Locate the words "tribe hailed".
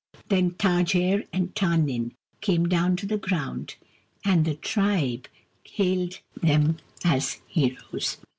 4.55-6.21